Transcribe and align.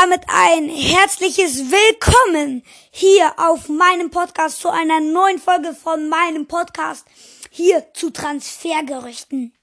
damit 0.00 0.22
ein 0.26 0.68
herzliches 0.68 1.70
Willkommen 1.70 2.64
hier 2.90 3.32
auf 3.36 3.68
meinem 3.68 4.10
Podcast 4.10 4.58
zu 4.58 4.68
einer 4.68 4.98
neuen 4.98 5.38
Folge 5.38 5.72
von 5.72 6.08
meinem 6.08 6.48
Podcast 6.48 7.06
hier 7.48 7.86
zu 7.94 8.10
Transfergerüchten. 8.10 9.56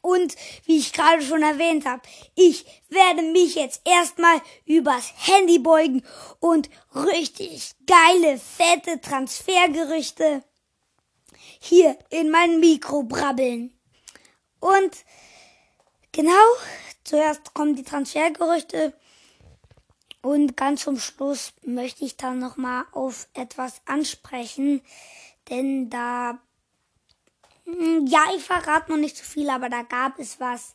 Und 0.00 0.36
wie 0.66 0.78
ich 0.78 0.92
gerade 0.92 1.22
schon 1.22 1.42
erwähnt 1.42 1.86
habe, 1.86 2.02
ich 2.36 2.64
werde 2.88 3.22
mich 3.22 3.56
jetzt 3.56 3.80
erstmal 3.84 4.40
übers 4.64 5.12
Handy 5.16 5.58
beugen 5.58 6.04
und 6.38 6.70
richtig 6.94 7.72
geile, 7.84 8.38
fette 8.38 9.00
Transfergerüchte 9.00 10.44
hier 11.58 11.98
in 12.10 12.30
mein 12.30 12.60
Mikro 12.60 13.02
brabbeln. 13.02 13.76
Und 14.60 14.96
genau, 16.12 16.46
zuerst 17.02 17.52
kommen 17.54 17.74
die 17.74 17.82
Transfergerüchte 17.82 18.94
und 20.24 20.56
ganz 20.56 20.84
zum 20.84 20.98
Schluss 20.98 21.52
möchte 21.62 22.02
ich 22.02 22.16
dann 22.16 22.38
nochmal 22.38 22.86
auf 22.92 23.28
etwas 23.34 23.82
ansprechen, 23.84 24.80
denn 25.50 25.90
da, 25.90 26.38
hm, 27.64 28.06
ja, 28.06 28.24
ich 28.34 28.42
verrate 28.42 28.90
noch 28.90 28.98
nicht 28.98 29.18
zu 29.18 29.24
so 29.24 29.30
viel, 29.30 29.50
aber 29.50 29.68
da 29.68 29.82
gab 29.82 30.18
es 30.18 30.40
was 30.40 30.74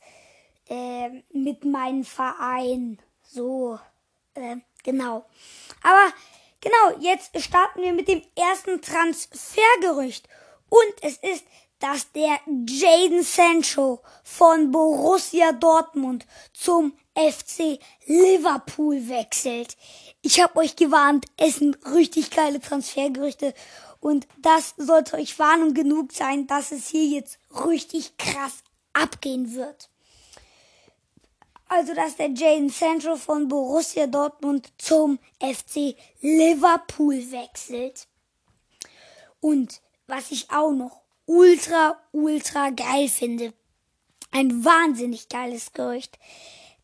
äh, 0.68 1.24
mit 1.34 1.66
meinem 1.66 2.04
Verein. 2.04 3.00
So, 3.24 3.80
äh, 4.36 4.58
genau. 4.84 5.26
Aber 5.82 6.14
genau, 6.62 7.00
jetzt 7.00 7.32
starten 7.42 7.82
wir 7.82 7.94
mit 7.94 8.08
dem 8.08 8.22
ersten 8.36 8.80
Transfergerücht. 8.84 10.30
Und 10.70 10.94
es 11.02 11.18
ist, 11.18 11.44
dass 11.80 12.12
der 12.12 12.40
Jaden 12.68 13.24
Sancho 13.24 14.02
von 14.24 14.72
Borussia 14.72 15.54
Dortmund 15.54 16.26
zum 16.54 16.94
FC 17.16 17.80
Liverpool 18.06 19.08
wechselt. 19.10 19.76
Ich 20.22 20.42
habe 20.42 20.60
euch 20.60 20.76
gewarnt, 20.76 21.26
es 21.38 21.56
sind 21.58 21.78
richtig 21.94 22.32
geile 22.32 22.60
Transfergerüchte 22.60 23.54
und 24.00 24.28
das 24.38 24.74
sollte 24.78 25.18
euch 25.18 25.40
Warnung 25.40 25.74
genug 25.74 26.12
sein, 26.14 26.48
dass 26.48 26.72
es 26.72 26.88
hier 26.88 27.06
jetzt 27.06 27.40
richtig 27.66 28.18
krass 28.18 28.64
abgehen 28.94 29.56
wird. 29.56 29.90
Also, 31.68 31.94
dass 31.94 32.16
der 32.16 32.32
Jaden 32.32 32.70
Sancho 32.70 33.16
von 33.16 33.48
Borussia 33.48 34.08
Dortmund 34.08 34.70
zum 34.80 35.20
FC 35.40 35.96
Liverpool 36.20 37.32
wechselt. 37.32 38.08
Und 39.40 39.80
was 40.08 40.32
ich 40.32 40.50
auch 40.50 40.72
noch 40.72 41.00
ultra, 41.30 41.96
ultra 42.12 42.72
geil 42.72 43.08
finde, 43.08 43.54
ein 44.32 44.66
wahnsinnig 44.66 45.30
geiles 45.30 45.72
Gerücht, 45.74 46.18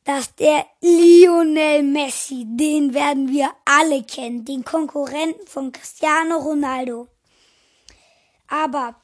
dass 0.04 0.36
der 0.36 0.68
Lionel 0.82 1.82
Messi, 1.82 2.46
den 2.48 2.94
werden 2.94 3.30
wir 3.30 3.52
alle 3.66 4.04
kennen, 4.04 4.46
den 4.46 4.64
Konkurrenten 4.64 5.48
von 5.48 5.72
Cristiano 5.72 6.38
Ronaldo. 6.38 7.08
Aber 8.48 9.02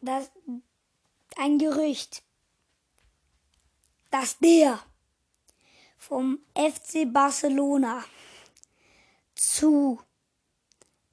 das 0.00 0.28
ein 1.36 1.58
Gerücht, 1.58 2.24
dass 4.10 4.38
der 4.38 4.80
vom 5.96 6.40
FC 6.54 7.12
Barcelona 7.12 8.04
zu 9.36 10.00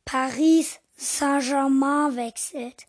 Paris 0.03 0.79
Saint-Germain 0.95 2.15
wechselt. 2.15 2.87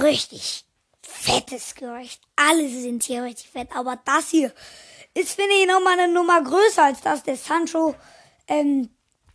Richtig 0.00 0.64
fettes 1.02 1.74
Gerücht. 1.74 2.20
Alle 2.36 2.68
sind 2.68 3.02
hier 3.02 3.24
richtig 3.24 3.50
fett, 3.50 3.68
aber 3.74 3.98
das 4.04 4.30
hier 4.30 4.52
ist, 5.14 5.32
finde 5.32 5.54
ich, 5.54 5.66
nochmal 5.66 5.98
eine 5.98 6.12
Nummer 6.12 6.42
größer 6.42 6.84
als 6.84 7.00
das 7.00 7.22
der 7.22 7.36
Sancho 7.36 7.94
ähm, 8.48 8.88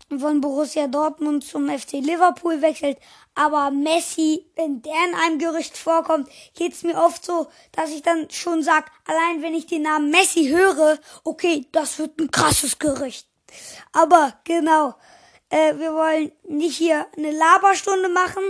von 0.09 0.41
Borussia 0.41 0.87
Dortmund 0.87 1.43
zum 1.43 1.69
FC 1.69 1.93
Liverpool 1.93 2.61
wechselt. 2.61 2.97
Aber 3.35 3.71
Messi, 3.71 4.45
wenn 4.55 4.81
der 4.81 4.95
in 5.09 5.15
einem 5.15 5.39
Gerücht 5.39 5.77
vorkommt, 5.77 6.29
geht's 6.55 6.83
mir 6.83 6.95
oft 6.95 7.23
so, 7.23 7.47
dass 7.73 7.91
ich 7.91 8.01
dann 8.01 8.29
schon 8.31 8.63
sag, 8.63 8.89
allein 9.05 9.41
wenn 9.41 9.53
ich 9.53 9.67
den 9.67 9.83
Namen 9.83 10.09
Messi 10.09 10.47
höre, 10.47 10.97
okay, 11.23 11.67
das 11.71 11.99
wird 11.99 12.19
ein 12.19 12.31
krasses 12.31 12.79
Gerücht. 12.79 13.27
Aber 13.91 14.39
genau, 14.43 14.95
äh, 15.49 15.75
wir 15.77 15.93
wollen 15.93 16.31
nicht 16.47 16.77
hier 16.77 17.05
eine 17.15 17.31
Laberstunde 17.31 18.09
machen, 18.09 18.43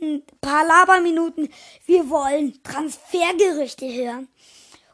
ein 0.00 0.22
paar 0.40 0.66
Laberminuten. 0.66 1.48
Wir 1.86 2.08
wollen 2.10 2.62
Transfergerüchte 2.62 3.92
hören. 3.92 4.28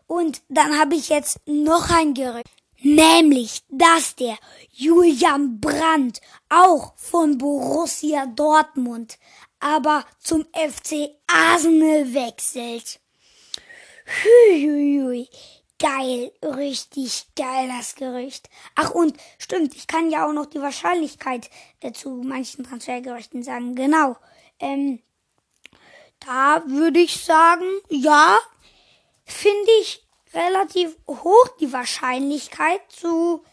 Und 0.07 0.43
dann 0.49 0.79
habe 0.79 0.95
ich 0.95 1.09
jetzt 1.09 1.41
noch 1.47 1.91
ein 1.91 2.15
Gerücht. 2.15 2.47
Nämlich, 2.83 3.63
dass 3.69 4.17
der 4.17 4.37
Julian 4.71 5.61
Brandt 5.61 6.21
auch 6.49 6.93
von 6.97 7.39
Borussia 7.39 8.27
Dortmund, 8.27 9.19
aber 9.59 10.05
zum 10.21 10.45
FC 10.53 11.11
Arsenal 11.27 12.13
wechselt. 12.13 13.01
Hühühüh. 14.05 15.27
Geil, 15.79 16.33
richtig 16.43 17.27
geil 17.37 17.69
das 17.69 17.97
Gerücht. 17.97 18.49
Ach 18.77 18.93
und 18.93 19.15
stimmt, 19.39 19.75
ich 19.75 19.87
kann 19.87 20.11
ja 20.11 20.27
auch 20.27 20.33
noch 20.33 20.47
die 20.47 20.61
Wahrscheinlichkeit 20.61 21.51
äh, 21.81 21.93
zu 21.93 22.09
manchen 22.25 22.65
Transfergerüchten 22.65 23.43
sagen. 23.43 23.75
Genau. 23.75 24.17
Ähm, 24.61 25.03
da 26.21 26.63
würde 26.67 27.01
ich 27.01 27.25
sagen, 27.25 27.67
ja, 27.89 28.39
finde 29.25 29.71
ich 29.81 30.07
relativ 30.33 30.97
hoch 31.09 31.49
die 31.61 31.73
Wahrscheinlichkeit 31.73 32.81
zu 32.89 33.45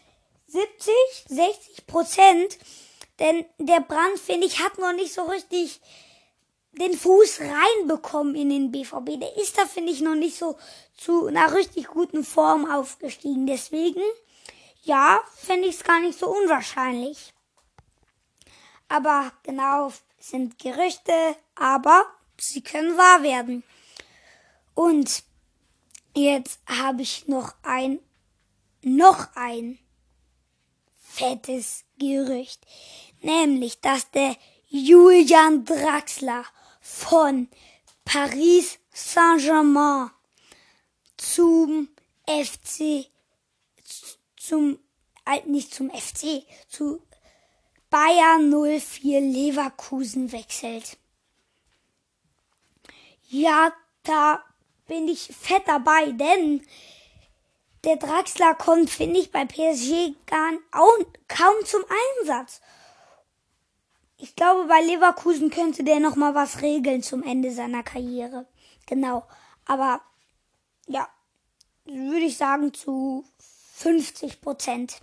70, 0.46 0.94
60 1.28 1.86
Prozent. 1.86 2.58
Denn 3.18 3.44
der 3.58 3.80
Brand, 3.80 4.18
finde 4.18 4.46
ich, 4.46 4.60
hat 4.60 4.78
noch 4.78 4.92
nicht 4.92 5.12
so 5.12 5.22
richtig 5.24 5.80
den 6.72 6.96
Fuß 6.96 7.40
reinbekommen 7.40 8.34
in 8.34 8.50
den 8.50 8.72
BVB. 8.72 9.20
Der 9.20 9.36
ist 9.36 9.56
da, 9.58 9.66
finde 9.66 9.92
ich, 9.92 10.00
noch 10.00 10.16
nicht 10.16 10.36
so 10.36 10.56
zu 10.96 11.26
einer 11.26 11.54
richtig 11.54 11.86
guten 11.86 12.24
Form 12.24 12.70
aufgestiegen. 12.70 13.46
Deswegen, 13.46 14.02
ja, 14.82 15.20
finde 15.36 15.68
ich 15.68 15.76
es 15.76 15.84
gar 15.84 16.00
nicht 16.00 16.18
so 16.18 16.28
unwahrscheinlich. 16.28 17.32
Aber 18.88 19.32
genau, 19.44 19.92
sind 20.30 20.58
Gerüchte, 20.58 21.36
aber 21.54 22.04
sie 22.38 22.62
können 22.62 22.96
wahr 22.96 23.22
werden. 23.22 23.62
Und 24.74 25.24
Jetzt 26.16 26.60
habe 26.66 27.02
ich 27.02 27.26
noch 27.26 27.54
ein, 27.64 27.98
noch 28.82 29.34
ein 29.34 29.80
fettes 30.96 31.84
Gerücht. 31.98 32.64
Nämlich, 33.20 33.80
dass 33.80 34.10
der 34.12 34.36
Julian 34.68 35.64
Draxler 35.64 36.44
von 36.80 37.48
Paris 38.04 38.78
Saint-Germain 38.92 40.10
zum 41.16 41.88
FC, 42.28 43.06
zum, 44.36 44.78
äh, 45.26 45.40
nicht 45.46 45.74
zum 45.74 45.90
FC, 45.90 46.44
zu 46.68 47.02
Bayern 47.94 48.50
04 48.50 49.20
Leverkusen 49.20 50.32
wechselt. 50.32 50.98
Ja, 53.28 53.72
da 54.02 54.42
bin 54.88 55.06
ich 55.06 55.28
fett 55.28 55.62
dabei, 55.66 56.10
denn 56.10 56.66
der 57.84 57.94
Draxler 57.94 58.56
kommt, 58.56 58.90
finde 58.90 59.20
ich, 59.20 59.30
bei 59.30 59.44
PSG 59.44 60.12
gar 60.26 60.50
kaum 61.28 61.64
zum 61.64 61.84
Einsatz. 62.18 62.60
Ich 64.16 64.34
glaube, 64.34 64.66
bei 64.66 64.80
Leverkusen 64.80 65.50
könnte 65.50 65.84
der 65.84 66.00
noch 66.00 66.16
mal 66.16 66.34
was 66.34 66.62
regeln 66.62 67.00
zum 67.00 67.22
Ende 67.22 67.52
seiner 67.52 67.84
Karriere. 67.84 68.48
Genau. 68.86 69.24
Aber 69.66 70.00
ja, 70.88 71.08
würde 71.84 72.24
ich 72.24 72.38
sagen 72.38 72.74
zu 72.74 73.24
50 73.76 74.40
Prozent. 74.40 75.00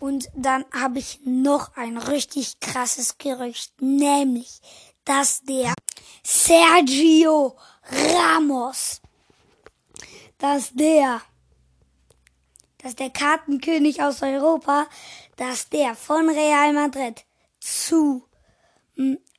Und 0.00 0.28
dann 0.34 0.64
habe 0.72 0.98
ich 0.98 1.20
noch 1.24 1.74
ein 1.76 1.96
richtig 1.96 2.60
krasses 2.60 3.18
Gerücht, 3.18 3.80
nämlich, 3.80 4.60
dass 5.04 5.42
der 5.42 5.74
Sergio 6.22 7.56
Ramos, 7.82 9.00
dass 10.38 10.72
der, 10.74 11.22
dass 12.78 12.94
der 12.94 13.10
Kartenkönig 13.10 14.02
aus 14.02 14.22
Europa, 14.22 14.86
dass 15.36 15.68
der 15.70 15.94
von 15.94 16.28
Real 16.28 16.72
Madrid 16.74 17.24
zu, 17.60 18.24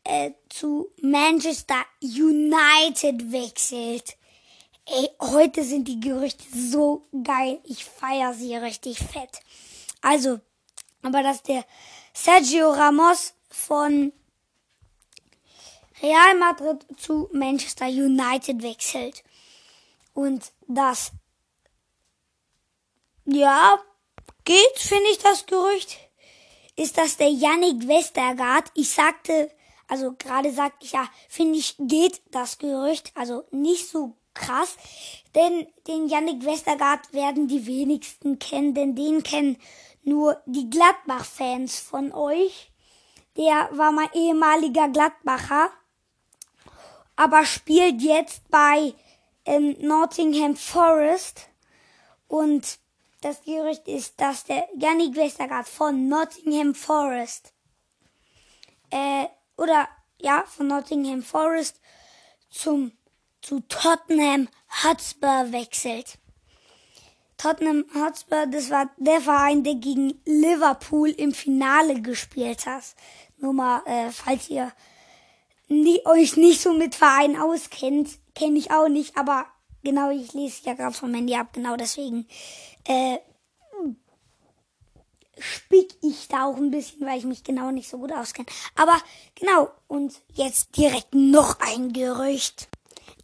äh, 0.03 0.31
zu 0.49 0.89
Manchester 1.01 1.85
United 2.01 3.31
wechselt. 3.31 4.17
Ey, 4.85 5.09
heute 5.19 5.63
sind 5.63 5.87
die 5.87 5.99
Gerüchte 5.99 6.45
so 6.51 7.07
geil. 7.23 7.59
Ich 7.65 7.83
feier 7.83 8.33
sie 8.33 8.55
richtig 8.55 8.99
fett. 8.99 9.41
Also, 10.01 10.39
aber 11.07 11.23
dass 11.23 11.41
der 11.41 11.65
Sergio 12.13 12.71
Ramos 12.71 13.33
von 13.49 14.11
Real 16.01 16.37
Madrid 16.37 16.85
zu 16.97 17.29
Manchester 17.31 17.87
United 17.87 18.61
wechselt. 18.61 19.23
Und 20.13 20.51
das, 20.67 21.11
ja, 23.25 23.77
geht, 24.45 24.77
finde 24.77 25.09
ich 25.11 25.19
das 25.19 25.45
Gerücht, 25.45 25.97
ist 26.75 26.97
das 26.97 27.17
der 27.17 27.29
Yannick 27.29 27.87
Westergaard. 27.87 28.71
Ich 28.75 28.89
sagte, 28.89 29.51
also 29.87 30.13
gerade 30.17 30.51
sagte 30.51 30.85
ich 30.85 30.91
ja, 30.91 31.07
finde 31.29 31.57
ich, 31.57 31.75
geht 31.79 32.21
das 32.31 32.57
Gerücht, 32.57 33.11
also 33.15 33.45
nicht 33.51 33.89
so 33.89 34.15
krass, 34.33 34.75
denn 35.35 35.67
den 35.87 36.07
Yannick 36.07 36.45
Westergaard 36.45 37.13
werden 37.13 37.47
die 37.47 37.65
wenigsten 37.65 38.37
kennen, 38.39 38.73
denn 38.73 38.95
den 38.95 39.23
kennen 39.23 39.57
nur 40.07 40.41
die 40.45 40.69
Gladbach-Fans 40.69 41.79
von 41.79 42.13
euch. 42.13 42.71
Der 43.35 43.69
war 43.71 43.91
mal 43.91 44.09
ehemaliger 44.13 44.89
Gladbacher, 44.89 45.69
aber 47.15 47.45
spielt 47.45 48.01
jetzt 48.01 48.49
bei 48.49 48.93
ähm, 49.45 49.75
Nottingham 49.79 50.55
Forest 50.55 51.49
und 52.27 52.79
das 53.21 53.43
Gerücht 53.43 53.87
ist, 53.87 54.19
dass 54.19 54.45
der 54.45 54.67
Yannick 54.77 55.15
Westergaard 55.15 55.67
von 55.67 56.07
Nottingham 56.07 56.73
Forest 56.73 57.53
äh, 58.91 59.25
oder 59.57 59.87
ja 60.19 60.43
von 60.45 60.67
Nottingham 60.67 61.21
Forest 61.21 61.79
zum 62.49 62.91
zu 63.41 63.59
Tottenham 63.61 64.47
Hotspur 64.83 65.51
wechselt. 65.51 66.17
Tottenham 67.37 67.85
Hotspur, 67.93 68.47
das 68.47 68.69
war 68.69 68.89
der 68.97 69.21
Verein, 69.21 69.63
der 69.63 69.75
gegen 69.75 70.19
Liverpool 70.25 71.09
im 71.09 71.33
Finale 71.33 72.01
gespielt 72.01 72.65
hat. 72.65 72.83
Nur 73.37 73.53
mal, 73.53 73.81
äh, 73.85 74.09
falls 74.11 74.49
ihr 74.49 74.71
nie, 75.67 76.01
euch 76.05 76.37
nicht 76.37 76.61
so 76.61 76.73
mit 76.73 76.95
Vereinen 76.95 77.37
auskennt, 77.37 78.09
kenne 78.33 78.57
ich 78.57 78.71
auch 78.71 78.87
nicht, 78.87 79.17
aber 79.17 79.45
genau, 79.83 80.09
ich 80.09 80.33
lese 80.33 80.61
ja 80.65 80.73
gerade 80.73 80.95
vom 80.95 81.13
Handy 81.13 81.35
ab, 81.35 81.53
genau 81.53 81.75
deswegen 81.75 82.27
äh, 82.85 83.17
spick 85.39 85.95
ich 86.01 86.27
da 86.27 86.45
auch 86.45 86.57
ein 86.57 86.71
bisschen, 86.71 87.05
weil 87.05 87.19
ich 87.19 87.25
mich 87.25 87.43
genau 87.43 87.71
nicht 87.71 87.89
so 87.89 87.97
gut 87.97 88.11
auskenne. 88.11 88.47
Aber 88.75 88.97
genau, 89.35 89.69
und 89.87 90.13
jetzt 90.33 90.75
direkt 90.77 91.13
noch 91.13 91.59
ein 91.59 91.93
Gerücht, 91.93 92.67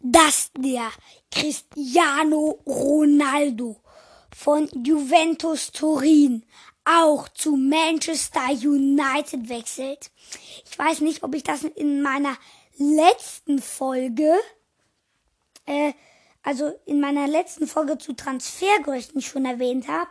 dass 0.00 0.50
der 0.56 0.90
Cristiano 1.30 2.60
Ronaldo 2.66 3.80
von 4.34 4.68
Juventus 4.84 5.70
Turin 5.70 6.44
auch 6.84 7.28
zu 7.28 7.56
Manchester 7.56 8.50
United 8.50 9.48
wechselt. 9.48 10.10
Ich 10.66 10.78
weiß 10.78 11.00
nicht, 11.00 11.22
ob 11.22 11.34
ich 11.34 11.44
das 11.44 11.62
in 11.62 12.02
meiner 12.02 12.36
letzten 12.76 13.62
Folge, 13.62 14.34
äh, 15.66 15.92
also 16.42 16.72
in 16.84 17.00
meiner 17.00 17.26
letzten 17.26 17.66
Folge 17.66 17.96
zu 17.96 18.12
Transfergerüchten 18.12 19.22
schon 19.22 19.46
erwähnt 19.46 19.88
habe, 19.88 20.10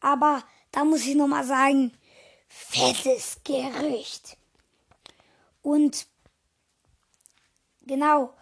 aber 0.00 0.42
da 0.70 0.84
muss 0.84 1.04
ich 1.04 1.16
nochmal 1.16 1.44
sagen, 1.44 1.92
fettes 2.48 3.40
Gerücht. 3.44 4.38
Und 5.62 6.06
genau, 7.82 8.32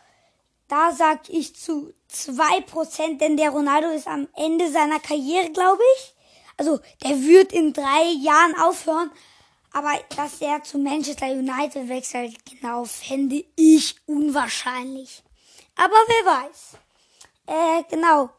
da 0.68 0.92
sag 0.92 1.28
ich 1.28 1.56
zu 1.56 1.92
zwei 2.14 2.60
Prozent, 2.62 3.20
denn 3.20 3.36
der 3.36 3.50
Ronaldo 3.50 3.88
ist 3.88 4.06
am 4.06 4.28
Ende 4.36 4.70
seiner 4.70 5.00
Karriere, 5.00 5.50
glaube 5.50 5.82
ich. 5.96 6.14
Also 6.56 6.80
der 7.02 7.20
wird 7.22 7.52
in 7.52 7.72
drei 7.72 8.04
Jahren 8.20 8.54
aufhören. 8.60 9.10
Aber 9.72 9.92
dass 10.16 10.40
er 10.40 10.62
zu 10.62 10.78
Manchester 10.78 11.26
United 11.26 11.88
wechselt, 11.88 12.36
genau, 12.46 12.84
fände 12.84 13.44
ich 13.56 13.96
unwahrscheinlich. 14.06 15.24
Aber 15.74 15.96
wer 16.06 16.32
weiß. 16.32 16.76
Äh, 17.46 17.82
genau. 17.90 18.30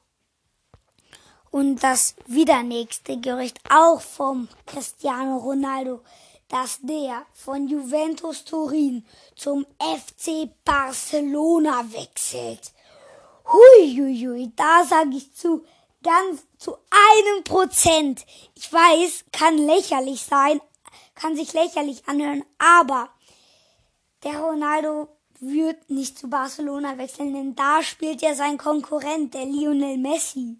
Und 1.51 1.83
das 1.83 2.15
wieder 2.25 2.63
nächste 2.63 3.19
Gerücht 3.19 3.59
auch 3.69 4.01
vom 4.01 4.47
Cristiano 4.65 5.37
Ronaldo, 5.37 6.01
dass 6.47 6.79
der 6.81 7.25
von 7.33 7.67
Juventus 7.67 8.45
Turin 8.45 9.05
zum 9.35 9.65
FC 9.79 10.49
Barcelona 10.63 11.85
wechselt. 11.91 12.71
Huiuiui, 13.47 14.51
da 14.55 14.83
sage 14.83 15.17
ich 15.17 15.33
zu 15.35 15.63
ganz 16.03 16.45
zu 16.57 16.75
einem 16.89 17.43
Prozent. 17.43 18.25
Ich 18.53 18.71
weiß, 18.71 19.25
kann 19.31 19.57
lächerlich 19.57 20.21
sein, 20.21 20.61
kann 21.15 21.35
sich 21.35 21.53
lächerlich 21.53 22.07
anhören, 22.07 22.43
aber 22.57 23.09
der 24.23 24.39
Ronaldo 24.39 25.07
wird 25.39 25.89
nicht 25.89 26.17
zu 26.17 26.29
Barcelona 26.29 26.97
wechseln, 26.97 27.33
denn 27.33 27.55
da 27.55 27.83
spielt 27.83 28.21
ja 28.21 28.35
sein 28.35 28.57
Konkurrent, 28.57 29.33
der 29.33 29.45
Lionel 29.45 29.97
Messi. 29.97 30.57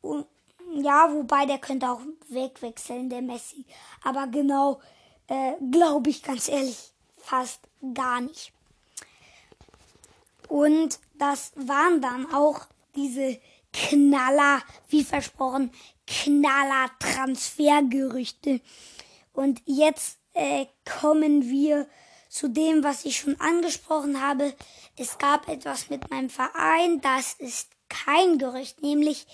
Und, 0.00 0.26
ja, 0.74 1.12
wobei 1.12 1.46
der 1.46 1.58
könnte 1.58 1.90
auch 1.90 2.00
wegwechseln, 2.28 3.10
der 3.10 3.22
Messi. 3.22 3.64
Aber 4.04 4.26
genau, 4.28 4.80
äh, 5.26 5.54
glaube 5.70 6.10
ich 6.10 6.22
ganz 6.22 6.48
ehrlich, 6.48 6.92
fast 7.16 7.60
gar 7.94 8.20
nicht. 8.20 8.52
Und 10.50 10.98
das 11.16 11.52
waren 11.54 12.02
dann 12.02 12.34
auch 12.34 12.66
diese 12.96 13.40
Knaller, 13.72 14.60
wie 14.88 15.04
versprochen, 15.04 15.70
Knaller 16.08 16.90
Transfergerüchte. 16.98 18.60
Und 19.32 19.62
jetzt 19.64 20.18
äh, 20.32 20.66
kommen 20.84 21.48
wir 21.48 21.86
zu 22.28 22.48
dem, 22.48 22.82
was 22.82 23.04
ich 23.04 23.16
schon 23.16 23.38
angesprochen 23.40 24.20
habe. 24.20 24.52
Es 24.96 25.18
gab 25.18 25.48
etwas 25.48 25.88
mit 25.88 26.10
meinem 26.10 26.30
Verein, 26.30 27.00
das 27.00 27.34
ist 27.34 27.70
kein 27.88 28.38
Gerücht, 28.38 28.82
nämlich 28.82 29.26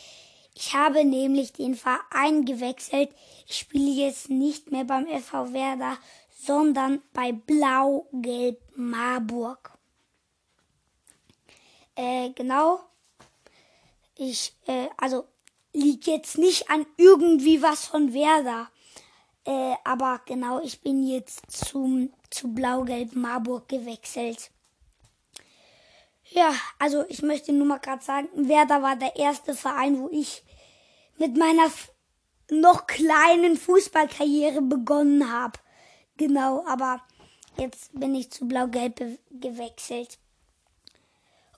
ich 0.55 0.75
habe 0.75 1.05
nämlich 1.05 1.53
den 1.53 1.75
Verein 1.75 2.45
gewechselt. 2.45 3.11
Ich 3.47 3.59
spiele 3.59 3.91
jetzt 3.91 4.29
nicht 4.29 4.71
mehr 4.71 4.85
beim 4.85 5.07
FV 5.07 5.53
Werder, 5.53 5.99
sondern 6.31 7.03
bei 7.13 7.33
Blau-Gelb 7.33 8.59
Marburg. 8.75 9.76
Äh, 11.97 12.31
genau. 12.31 12.81
Ich, 14.17 14.55
äh, 14.67 14.89
also 14.97 15.27
liegt 15.73 16.07
jetzt 16.07 16.39
nicht 16.39 16.71
an 16.71 16.87
irgendwie 16.97 17.63
was 17.63 17.87
von 17.87 18.15
Werder. 18.15 18.71
Äh, 19.45 19.75
aber 19.85 20.21
genau, 20.25 20.61
ich 20.61 20.81
bin 20.81 21.07
jetzt 21.07 21.43
zum, 21.51 22.13
zu 22.31 22.53
Blau-Gelb 22.53 23.15
Marburg 23.15 23.69
gewechselt. 23.69 24.51
Ja, 26.31 26.53
also 26.79 27.05
ich 27.09 27.23
möchte 27.23 27.53
nur 27.53 27.67
mal 27.67 27.79
gerade 27.79 28.03
sagen, 28.03 28.29
Werder 28.35 28.83
war 28.83 28.97
der 28.97 29.17
erste 29.17 29.55
Verein, 29.55 30.01
wo 30.01 30.09
ich 30.11 30.43
mit 31.19 31.37
meiner 31.37 31.71
noch 32.51 32.87
kleinen 32.87 33.57
Fußballkarriere 33.57 34.63
begonnen 34.63 35.33
habe. 35.33 35.59
Genau, 36.17 36.65
aber 36.67 37.01
jetzt 37.59 37.99
bin 37.99 38.15
ich 38.15 38.31
zu 38.31 38.49
Blau-Gelb 38.49 39.19
gewechselt. 39.31 40.19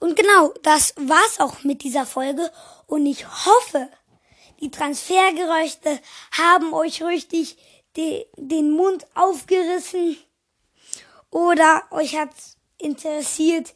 Und 0.00 0.16
genau, 0.16 0.52
das 0.62 0.94
war's 0.96 1.40
auch 1.40 1.64
mit 1.64 1.82
dieser 1.82 2.06
Folge. 2.06 2.50
Und 2.86 3.06
ich 3.06 3.26
hoffe, 3.26 3.88
die 4.60 4.70
Transfergerüchte 4.70 6.00
haben 6.32 6.72
euch 6.72 7.02
richtig 7.02 7.56
de 7.96 8.26
den 8.36 8.70
Mund 8.70 9.06
aufgerissen. 9.14 10.16
Oder 11.30 11.82
euch 11.90 12.16
hat's 12.16 12.56
interessiert, 12.78 13.74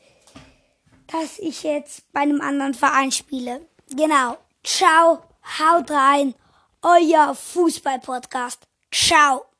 dass 1.08 1.38
ich 1.38 1.62
jetzt 1.62 2.10
bei 2.12 2.20
einem 2.20 2.40
anderen 2.40 2.74
Verein 2.74 3.12
spiele. 3.12 3.68
Genau. 3.90 4.38
Ciao, 4.64 5.22
haut 5.58 5.90
rein. 5.90 6.34
Euer 6.82 7.34
Fußball-Podcast. 7.34 8.62
Ciao. 8.90 9.51